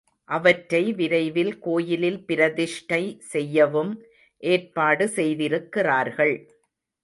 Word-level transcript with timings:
அவற்றை 0.29 0.93
விரைவில் 0.93 1.59
கோயிலில் 1.59 2.19
பிரதிஷ்டை 2.25 3.01
செய்யவும் 3.31 3.93
ஏற்பாடு 4.43 5.07
செய்திருக்கிறார்கள். 5.09 6.35